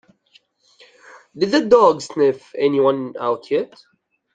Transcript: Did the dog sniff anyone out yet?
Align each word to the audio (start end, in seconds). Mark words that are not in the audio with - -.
Did 1.37 1.51
the 1.51 1.63
dog 1.65 2.01
sniff 2.01 2.55
anyone 2.57 3.13
out 3.19 3.51
yet? 3.51 3.79